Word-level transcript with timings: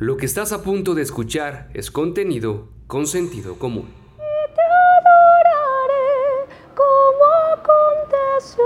Lo 0.00 0.16
que 0.16 0.24
estás 0.24 0.52
a 0.52 0.62
punto 0.62 0.94
de 0.94 1.02
escuchar 1.02 1.68
es 1.74 1.90
contenido 1.90 2.68
con 2.86 3.06
sentido 3.06 3.58
común. 3.58 3.92
te 4.16 4.62
adoraré 4.96 6.48
como 6.74 7.26
aconteció 7.52 8.64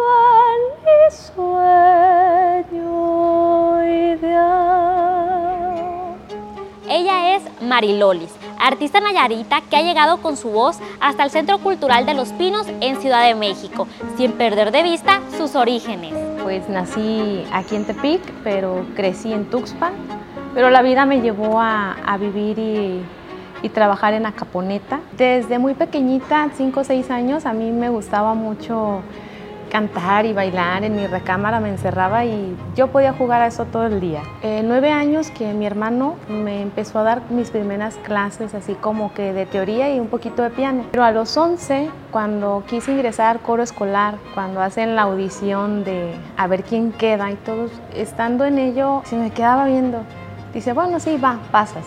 en 0.55 0.61
mi 0.85 1.11
sueño 2.71 2.93
ideal. 4.15 4.55
Ella 6.89 7.35
es 7.35 7.43
Marilolis, 7.61 8.31
artista 8.61 9.01
nayarita 9.01 9.61
que 9.69 9.75
ha 9.77 9.83
llegado 9.83 10.19
con 10.23 10.37
su 10.37 10.51
voz 10.51 10.79
hasta 11.01 11.25
el 11.25 11.33
Centro 11.33 11.59
Cultural 11.59 12.07
de 12.07 12.15
Los 12.15 12.29
Pinos 12.29 12.69
en 12.81 13.01
Ciudad 13.01 13.27
de 13.27 13.35
México, 13.35 13.89
sin 14.17 14.31
perder 14.35 14.71
de 14.71 14.85
vista 14.85 15.21
sus 15.37 15.57
orígenes. 15.57 16.15
Pues 16.45 16.69
nací 16.69 17.43
aquí 17.51 17.75
en 17.75 17.87
Tepic, 17.87 18.23
pero 18.45 18.87
crecí 18.95 19.33
en 19.33 19.51
Tuxpan, 19.51 19.95
pero 20.55 20.71
la 20.71 20.83
vida 20.83 21.05
me 21.05 21.21
llevó 21.21 21.61
a, 21.61 22.17
vivir 22.19 22.59
y, 22.59 23.03
y, 23.63 23.69
trabajar 23.71 24.15
en 24.15 24.27
Acaponeta. 24.27 25.01
Desde 25.17 25.59
muy 25.59 25.75
pequeñita, 25.75 26.49
5 26.55 26.81
o 26.81 26.85
6 26.85 27.11
años, 27.11 27.45
a 27.45 27.53
mí 27.53 27.71
me 27.73 27.89
gustaba 27.91 28.35
mucho 28.35 29.03
cantar 29.75 30.25
y 30.25 30.33
bailar, 30.33 30.85
en 30.85 30.95
mi 30.95 31.05
recámara 31.09 31.59
me 31.59 31.69
encerraba 31.69 32.25
y 32.25 32.57
yo 32.77 32.93
podía 32.93 33.13
jugar 33.13 33.43
a 33.43 33.49
eso 33.49 33.65
todo 33.65 33.87
el 33.87 34.01
día. 34.01 34.23
Eh, 34.45 34.63
nueve 34.65 34.93
años 34.93 35.33
que 35.33 35.53
mi 35.53 35.67
hermano 35.67 36.15
me 36.29 36.63
empezó 36.63 37.01
a 37.01 37.03
dar 37.03 37.23
mis 37.29 37.51
primeras 37.51 37.97
clases, 37.97 38.55
así 38.55 38.75
como 38.75 39.13
que 39.15 39.33
de 39.33 39.47
teoría 39.47 39.93
y 39.93 39.99
un 39.99 40.07
poquito 40.07 40.45
de 40.45 40.51
piano. 40.51 40.85
Pero 40.93 41.03
a 41.03 41.11
los 41.11 41.37
11, 41.37 41.91
cuando 42.13 42.63
quise 42.69 42.93
ingresar 42.93 43.35
al 43.35 43.43
coro 43.43 43.65
escolar, 43.65 44.15
cuando 44.35 44.61
hacen 44.61 44.95
la 44.95 45.03
audición 45.03 45.83
de 45.83 46.15
a 46.37 46.47
ver 46.47 46.63
quién 46.63 46.93
queda 46.93 47.33
y 47.33 47.35
todos, 47.35 47.73
estando 47.97 48.45
en 48.45 48.61
ello, 48.61 49.03
se 49.07 49.17
me 49.17 49.33
quedaba 49.33 49.67
viendo. 49.67 50.05
Dice, 50.55 50.73
bueno, 50.73 51.01
sí, 51.01 51.19
va, 51.19 51.41
pasas. 51.51 51.85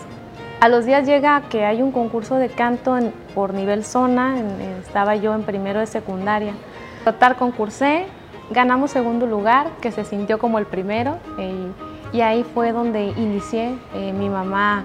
A 0.60 0.68
los 0.68 0.84
días 0.84 1.06
llega 1.06 1.40
que 1.48 1.64
hay 1.64 1.80
un 1.80 1.90
concurso 1.90 2.34
de 2.34 2.50
canto 2.50 2.98
por 3.34 3.54
nivel 3.54 3.82
zona, 3.82 4.38
en, 4.38 4.60
estaba 4.84 5.16
yo 5.16 5.34
en 5.34 5.42
primero 5.42 5.80
de 5.80 5.86
secundaria. 5.86 6.52
Total, 7.04 7.36
concursé, 7.36 8.04
ganamos 8.50 8.90
segundo 8.90 9.24
lugar, 9.26 9.68
que 9.80 9.90
se 9.90 10.04
sintió 10.04 10.38
como 10.38 10.58
el 10.58 10.66
primero, 10.66 11.16
eh, 11.38 11.72
y 12.12 12.20
ahí 12.20 12.44
fue 12.44 12.72
donde 12.72 13.06
inicié. 13.16 13.74
Eh, 13.94 14.12
mi 14.12 14.28
mamá 14.28 14.84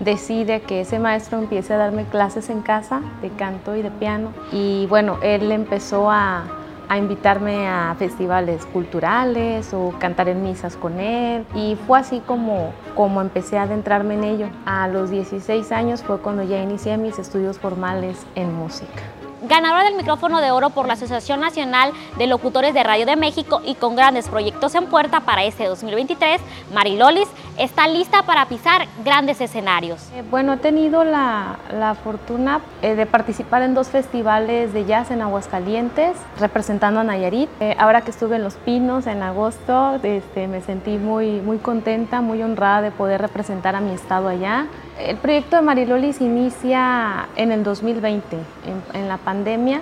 decide 0.00 0.62
que 0.62 0.82
ese 0.82 0.98
maestro 0.98 1.38
empiece 1.38 1.74
a 1.74 1.76
darme 1.76 2.04
clases 2.04 2.48
en 2.48 2.62
casa 2.62 3.02
de 3.20 3.28
canto 3.30 3.76
y 3.76 3.82
de 3.82 3.90
piano, 3.90 4.32
y 4.52 4.86
bueno, 4.86 5.18
él 5.22 5.52
empezó 5.52 6.10
a, 6.10 6.44
a 6.88 6.98
invitarme 6.98 7.68
a 7.68 7.94
festivales 7.98 8.64
culturales 8.66 9.72
o 9.74 9.94
cantar 9.98 10.28
en 10.28 10.42
misas 10.42 10.76
con 10.76 11.00
él 11.00 11.44
y 11.54 11.76
fue 11.86 11.98
así 11.98 12.20
como, 12.20 12.72
como 12.94 13.20
empecé 13.20 13.58
a 13.58 13.62
adentrarme 13.62 14.14
en 14.14 14.24
ello. 14.24 14.48
A 14.64 14.88
los 14.88 15.10
16 15.10 15.72
años 15.72 16.02
fue 16.02 16.18
cuando 16.18 16.42
ya 16.42 16.62
inicié 16.62 16.96
mis 16.96 17.18
estudios 17.18 17.58
formales 17.58 18.26
en 18.34 18.54
música 18.54 19.17
ganadora 19.42 19.84
del 19.84 19.94
micrófono 19.94 20.40
de 20.40 20.50
oro 20.50 20.70
por 20.70 20.86
la 20.86 20.94
Asociación 20.94 21.40
Nacional 21.40 21.92
de 22.16 22.26
Locutores 22.26 22.74
de 22.74 22.82
Radio 22.82 23.06
de 23.06 23.16
México 23.16 23.60
y 23.64 23.74
con 23.74 23.96
grandes 23.96 24.28
proyectos 24.28 24.74
en 24.74 24.86
puerta 24.86 25.20
para 25.20 25.44
este 25.44 25.66
2023, 25.66 26.40
Marilolis 26.72 27.28
está 27.58 27.88
lista 27.88 28.22
para 28.22 28.46
pisar 28.46 28.86
grandes 29.04 29.40
escenarios. 29.40 30.08
Eh, 30.14 30.22
bueno, 30.30 30.54
he 30.54 30.56
tenido 30.58 31.04
la, 31.04 31.58
la 31.72 31.94
fortuna 31.94 32.60
eh, 32.82 32.94
de 32.94 33.06
participar 33.06 33.62
en 33.62 33.74
dos 33.74 33.88
festivales 33.88 34.72
de 34.72 34.84
jazz 34.84 35.10
en 35.10 35.22
Aguascalientes, 35.22 36.16
representando 36.38 37.00
a 37.00 37.04
Nayarit. 37.04 37.50
Eh, 37.60 37.74
ahora 37.78 38.02
que 38.02 38.10
estuve 38.10 38.36
en 38.36 38.44
Los 38.44 38.54
Pinos 38.54 39.06
en 39.06 39.22
agosto, 39.22 39.98
este, 40.02 40.46
me 40.46 40.60
sentí 40.60 40.98
muy, 40.98 41.40
muy 41.40 41.58
contenta, 41.58 42.20
muy 42.20 42.42
honrada 42.42 42.82
de 42.82 42.90
poder 42.90 43.20
representar 43.20 43.74
a 43.74 43.80
mi 43.80 43.92
estado 43.92 44.28
allá. 44.28 44.66
El 44.98 45.16
proyecto 45.16 45.56
de 45.56 45.62
Marilolis 45.62 46.20
inicia 46.20 47.28
en 47.36 47.52
el 47.52 47.62
2020, 47.62 48.36
en, 48.36 49.00
en, 49.00 49.08
la 49.08 49.16
pandemia, 49.16 49.80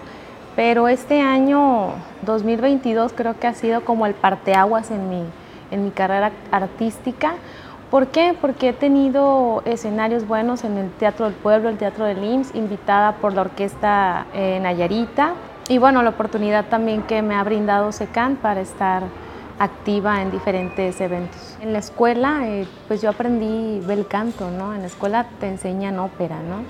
pero 0.55 0.89
este 0.89 1.23
año 1.23 1.93
2022 2.23 3.13
creo 3.15 3.39
que 3.39 3.47
ha 3.47 3.55
sido 3.55 3.83
como 3.83 4.05
el 4.07 4.13
parteaguas 4.13 4.91
en 4.91 5.09
mi, 5.09 5.23
en 5.71 5.85
mi 5.85 5.91
carrera 5.91 6.33
artística. 6.51 7.35
¿Por 7.91 8.09
qué? 8.09 8.37
Porque 8.39 8.71
he 8.71 8.73
tenido 8.75 9.63
escenarios 9.65 10.27
buenos 10.27 10.65
en 10.65 10.77
el 10.77 10.91
Teatro 10.91 11.25
del 11.27 11.35
Pueblo, 11.35 11.71
el 11.71 11.79
Teatro 11.79 12.05
del 12.05 12.23
IMSS, 12.23 12.55
invitada 12.55 13.13
por 13.13 13.33
la 13.33 13.43
orquesta 13.43 14.27
eh, 14.35 14.59
Nayarita. 14.61 15.33
Y 15.69 15.79
bueno, 15.79 16.03
la 16.03 16.11
oportunidad 16.11 16.67
también 16.67 17.03
que 17.03 17.23
me 17.23 17.37
ha 17.37 17.43
brindado 17.43 17.91
SECAN 17.91 18.37
para 18.37 18.61
estar 18.61 19.05
activa 19.59 20.23
en 20.23 20.31
diferentes 20.31 21.01
eventos. 21.01 21.57
En 21.61 21.73
la 21.73 21.79
escuela, 21.79 22.47
eh, 22.47 22.67
pues 22.89 23.01
yo 23.03 23.11
aprendí 23.11 23.81
bel 23.87 24.07
canto, 24.07 24.51
¿no? 24.51 24.75
En 24.75 24.81
la 24.81 24.87
escuela 24.87 25.27
te 25.41 25.49
enseñan 25.49 25.99
ópera, 25.99 26.37
¿no? 26.37 26.65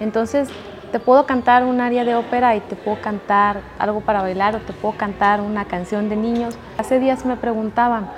Entonces, 0.00 0.48
te 0.92 1.00
puedo 1.00 1.26
cantar 1.26 1.64
un 1.64 1.80
área 1.80 2.04
de 2.04 2.14
ópera 2.14 2.56
y 2.56 2.60
te 2.60 2.76
puedo 2.76 3.00
cantar 3.00 3.60
algo 3.78 4.00
para 4.00 4.22
bailar 4.22 4.56
o 4.56 4.58
te 4.60 4.72
puedo 4.72 4.96
cantar 4.96 5.40
una 5.40 5.64
canción 5.66 6.08
de 6.08 6.16
niños. 6.16 6.56
Hace 6.78 6.98
días 6.98 7.24
me 7.24 7.36
preguntaban, 7.36 8.08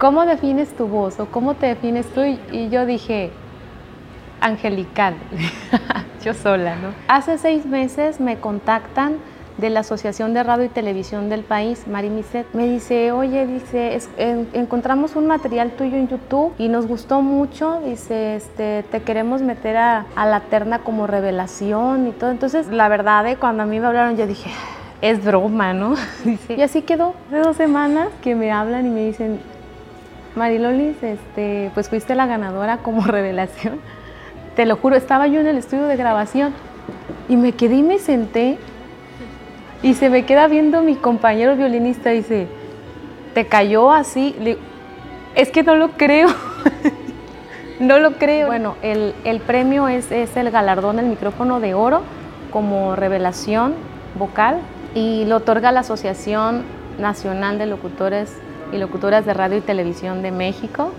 ¿cómo 0.00 0.26
defines 0.26 0.74
tu 0.76 0.86
voz 0.86 1.20
o 1.20 1.26
cómo 1.26 1.54
te 1.54 1.66
defines 1.66 2.06
tú? 2.08 2.22
Y 2.50 2.68
yo 2.68 2.86
dije, 2.86 3.32
angelical, 4.40 5.14
yo 6.24 6.34
sola, 6.34 6.76
¿no? 6.76 6.88
Hace 7.08 7.38
seis 7.38 7.66
meses 7.66 8.20
me 8.20 8.38
contactan 8.38 9.18
de 9.58 9.70
la 9.70 9.80
Asociación 9.80 10.34
de 10.34 10.42
Radio 10.42 10.64
y 10.64 10.68
Televisión 10.68 11.28
del 11.28 11.42
país, 11.42 11.86
Mari 11.86 12.10
Miset, 12.10 12.46
me 12.52 12.66
dice, 12.66 13.12
oye, 13.12 13.46
dice, 13.46 13.98
encontramos 14.52 15.16
un 15.16 15.26
material 15.26 15.70
tuyo 15.72 15.96
en 15.96 16.08
YouTube 16.08 16.52
y 16.58 16.68
nos 16.68 16.86
gustó 16.86 17.22
mucho, 17.22 17.80
dice, 17.80 18.36
este, 18.36 18.84
te 18.90 19.02
queremos 19.02 19.42
meter 19.42 19.76
a, 19.76 20.06
a 20.14 20.26
la 20.26 20.40
terna 20.40 20.80
como 20.80 21.06
revelación 21.06 22.06
y 22.08 22.12
todo. 22.12 22.30
Entonces, 22.30 22.68
la 22.68 22.88
verdad, 22.88 23.26
eh, 23.26 23.36
cuando 23.36 23.62
a 23.62 23.66
mí 23.66 23.80
me 23.80 23.86
hablaron, 23.86 24.16
yo 24.16 24.26
dije, 24.26 24.50
es 25.00 25.24
broma, 25.24 25.72
¿no? 25.72 25.94
Y 26.48 26.60
así 26.62 26.82
quedó, 26.82 27.14
de 27.30 27.38
dos 27.38 27.56
semanas 27.56 28.08
que 28.22 28.34
me 28.34 28.52
hablan 28.52 28.86
y 28.86 28.90
me 28.90 29.06
dicen, 29.06 29.40
Marilolis, 30.34 31.02
este, 31.02 31.70
pues 31.72 31.88
fuiste 31.88 32.14
la 32.14 32.26
ganadora 32.26 32.78
como 32.78 33.02
revelación. 33.06 33.80
Te 34.54 34.66
lo 34.66 34.76
juro, 34.76 34.96
estaba 34.96 35.26
yo 35.26 35.40
en 35.40 35.46
el 35.46 35.58
estudio 35.58 35.86
de 35.86 35.96
grabación 35.96 36.52
y 37.28 37.36
me 37.36 37.52
quedé 37.52 37.76
y 37.76 37.82
me 37.82 37.98
senté 37.98 38.58
y 39.86 39.94
se 39.94 40.10
me 40.10 40.24
queda 40.24 40.48
viendo 40.48 40.82
mi 40.82 40.96
compañero 40.96 41.54
violinista 41.54 42.12
y 42.12 42.16
dice, 42.16 42.48
¿te 43.34 43.46
cayó 43.46 43.92
así? 43.92 44.34
Le 44.40 44.44
digo, 44.44 44.60
es 45.36 45.52
que 45.52 45.62
no 45.62 45.76
lo 45.76 45.90
creo. 45.90 46.26
no 47.78 48.00
lo 48.00 48.14
creo. 48.14 48.48
Bueno, 48.48 48.74
el, 48.82 49.14
el 49.22 49.38
premio 49.38 49.86
es, 49.86 50.10
es, 50.10 50.36
el 50.36 50.50
galardón 50.50 50.96
del 50.96 51.06
micrófono 51.06 51.60
de 51.60 51.74
oro 51.74 52.02
como 52.50 52.96
revelación 52.96 53.74
vocal 54.18 54.58
y 54.96 55.24
lo 55.26 55.36
otorga 55.36 55.70
la 55.70 55.80
Asociación 55.80 56.64
Nacional 56.98 57.56
de 57.58 57.66
Locutores 57.66 58.36
y 58.72 58.78
Locutoras 58.78 59.24
de 59.24 59.34
Radio 59.34 59.58
y 59.58 59.60
Televisión 59.60 60.20
de 60.20 60.32
México 60.32 60.90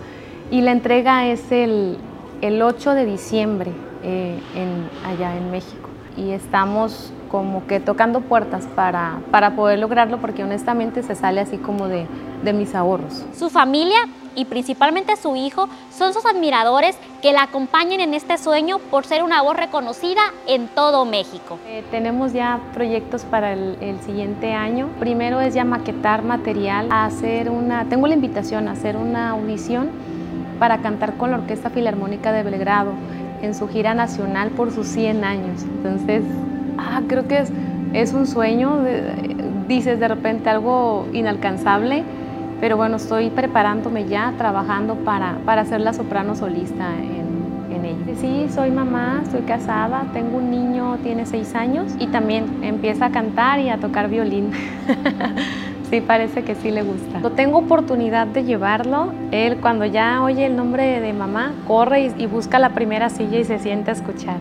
y 0.50 0.62
la 0.62 0.72
entrega 0.72 1.28
es 1.28 1.52
el, 1.52 1.98
el 2.40 2.62
8 2.62 2.94
de 2.94 3.06
diciembre 3.06 3.72
eh, 4.04 4.40
en, 4.56 4.90
allá 5.06 5.36
en 5.36 5.52
México 5.52 5.90
y 6.16 6.32
estamos 6.32 7.12
como 7.28 7.66
que 7.68 7.80
tocando 7.80 8.22
puertas 8.22 8.66
para, 8.76 9.20
para 9.32 9.56
poder 9.56 9.80
lograrlo 9.80 10.20
porque 10.20 10.44
honestamente 10.44 11.04
se 11.04 11.16
sale 11.16 11.42
así 11.42 11.58
como 11.58 11.88
de, 11.88 12.08
de 12.44 12.54
mis 12.54 12.76
ahorros. 12.76 13.26
Su 13.38 13.50
familia 13.50 13.98
y 14.36 14.46
principalmente 14.46 15.16
su 15.16 15.36
hijo 15.36 15.68
son 15.92 16.14
sus 16.14 16.26
admiradores 16.26 16.98
que 17.22 17.34
la 17.34 17.44
acompañan 17.44 18.00
en 18.00 18.14
este 18.14 18.38
sueño 18.38 18.78
por 18.78 19.06
ser 19.06 19.24
una 19.24 19.42
voz 19.42 19.58
reconocida 19.58 20.22
en 20.46 20.68
todo 20.68 21.06
México. 21.06 21.58
Eh, 21.66 21.84
tenemos 21.90 22.34
ya 22.34 22.60
proyectos 22.74 23.24
para 23.24 23.54
el, 23.54 23.78
el, 23.82 24.00
siguiente 24.02 24.54
año. 24.54 24.90
Primero 25.00 25.42
es 25.42 25.56
ya 25.56 25.66
maquetar 25.66 26.24
material, 26.24 26.88
hacer 26.92 27.50
una, 27.50 27.86
tengo 27.86 28.06
la 28.08 28.14
invitación 28.14 28.68
a 28.68 28.74
hacer 28.74 28.96
una 28.96 29.32
audición 29.32 29.90
para 30.60 30.80
cantar 30.80 31.18
con 31.18 31.32
la 31.32 31.38
Orquesta 31.38 31.72
Filarmónica 31.72 32.32
de 32.32 32.44
Belgrado 32.44 32.92
en 33.42 33.56
su 33.56 33.68
gira 33.68 33.94
nacional 33.94 34.50
por 34.52 34.72
sus 34.72 34.88
100 34.88 35.24
años. 35.24 35.64
Entonces, 35.64 36.24
ah, 36.98 37.04
creo 37.08 37.28
que 37.28 37.40
es, 37.40 37.52
es 37.94 38.14
un 38.14 38.28
sueño, 38.28 38.80
dices 39.68 40.00
de 40.00 40.08
repente 40.08 40.50
algo 40.50 41.08
inalcanzable, 41.14 42.04
pero 42.60 42.78
bueno, 42.78 42.96
estoy 42.96 43.30
preparándome 43.30 44.08
ya, 44.08 44.34
trabajando 44.38 44.96
para, 44.96 45.38
para 45.46 45.66
ser 45.66 45.82
la 45.82 45.94
soprano 45.94 46.36
solista 46.36 46.96
en, 46.96 47.76
en 47.76 47.86
ella. 47.86 48.20
Sí, 48.20 48.48
soy 48.50 48.72
mamá, 48.72 49.22
estoy 49.24 49.42
casada, 49.42 50.06
tengo 50.14 50.38
un 50.38 50.50
niño, 50.50 50.98
tiene 51.04 51.26
seis 51.26 51.54
años 51.54 51.94
y 52.00 52.08
también 52.08 52.64
empieza 52.64 53.06
a 53.06 53.12
cantar 53.12 53.60
y 53.60 53.70
a 53.70 53.78
tocar 53.78 54.10
violín. 54.10 54.52
Sí, 55.90 56.02
parece 56.02 56.44
que 56.44 56.54
sí 56.56 56.70
le 56.70 56.84
gusta. 56.84 57.20
No 57.20 57.32
tengo 57.32 57.60
oportunidad 57.60 58.28
de 58.28 58.44
llevarlo. 58.44 59.14
Él 59.32 59.56
cuando 59.62 59.86
ya 59.86 60.22
oye 60.22 60.46
el 60.46 60.58
nombre 60.58 61.00
de 61.00 61.14
mamá, 61.14 61.54
corre 61.66 62.08
y, 62.08 62.24
y, 62.24 62.26
busca 62.26 62.60
la 62.60 62.72
primera 62.72 63.10
silla 63.10 63.40
y 63.40 63.46
se 63.46 63.58
siente 63.58 63.92
a 63.92 63.94
escuchar. 63.94 64.36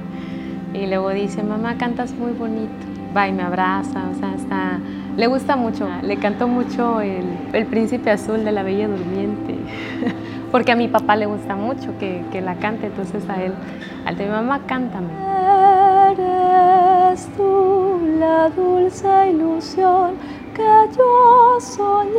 Y 0.77 0.87
luego 0.87 1.11
dice, 1.11 1.43
mamá, 1.43 1.77
cantas 1.79 2.13
muy 2.13 2.33
bonito. 2.33 2.73
Va 3.17 3.29
y 3.29 3.33
me 3.33 3.43
abraza, 3.43 4.05
o 4.11 4.15
sea, 4.19 4.35
está... 4.35 4.79
Le 5.17 5.27
gusta 5.27 5.57
mucho. 5.57 5.89
Le 6.03 6.19
cantó 6.19 6.47
mucho 6.49 7.01
el, 7.01 7.25
el 7.55 7.67
Príncipe 7.67 8.11
Azul 8.11 8.45
de 8.45 8.53
la 8.53 8.63
Bella 8.63 8.89
Durmiente. 8.89 9.55
porque 10.53 10.73
a 10.73 10.77
mi 10.77 10.89
papá 10.89 11.17
le 11.17 11.27
gusta 11.27 11.57
mucho 11.57 11.97
que, 11.99 12.25
que 12.31 12.41
la 12.41 12.57
cante, 12.57 12.87
entonces 12.87 13.29
a 13.29 13.43
él, 13.43 13.53
al 14.05 14.17
de 14.17 14.25
mi 14.25 14.31
mamá, 14.31 14.61
cántame. 14.67 15.09
Eres 16.13 17.29
tú 17.37 18.01
la 18.19 18.51
dulce 18.51 19.31
ilusión 19.31 20.17
que 20.55 20.89
yo 20.97 21.59
soñé. 21.61 22.11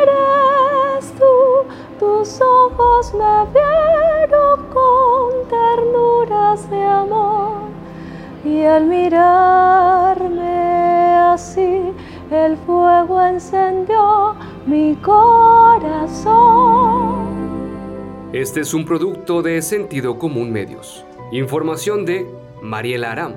Eres 0.00 1.12
tú, 1.12 1.64
tus 1.98 2.40
ojos 2.40 3.14
me 3.14 3.52
vieron 3.52 3.65
de 6.64 6.82
amor 6.82 7.68
y 8.42 8.62
al 8.62 8.86
mirarme 8.86 10.40
así 11.34 11.92
el 12.30 12.56
fuego 12.56 13.22
encendió 13.22 14.34
mi 14.66 14.94
corazón. 14.96 16.34
Este 18.32 18.60
es 18.60 18.72
un 18.72 18.86
producto 18.86 19.42
de 19.42 19.60
Sentido 19.60 20.18
Común 20.18 20.50
Medios. 20.50 21.04
Información 21.30 22.06
de 22.06 22.26
Mariela 22.62 23.12
Aram. 23.12 23.34